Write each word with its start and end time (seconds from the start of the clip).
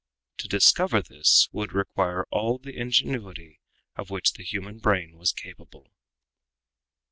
To 0.39 0.47
discover 0.47 1.03
this 1.03 1.47
would 1.51 1.73
require 1.73 2.25
all 2.31 2.57
the 2.57 2.75
ingenuity 2.75 3.59
of 3.95 4.09
which 4.09 4.33
the 4.33 4.43
human 4.43 4.79
brain 4.79 5.15
was 5.15 5.31
capable. 5.31 5.91